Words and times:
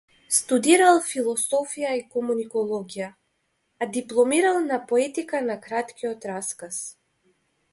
Студирал 0.35 1.01
философија 1.09 1.91
и 1.99 2.01
комуникологија, 2.15 3.09
а 3.85 3.89
дипломирал 3.99 4.59
на 4.73 4.81
поетика 4.93 5.43
на 5.51 5.59
краткиот 5.67 6.27
раказ. 6.33 6.81